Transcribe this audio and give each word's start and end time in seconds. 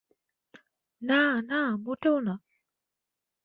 না, 1.01 1.21
না, 1.41 1.61
মোটেও 1.77 2.17
না। 2.19 2.35